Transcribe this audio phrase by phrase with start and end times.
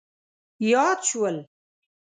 [0.71, 1.37] یاد شول.